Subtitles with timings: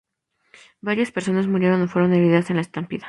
[0.87, 2.99] Varias personas murieron o fueron heridas en la estampida.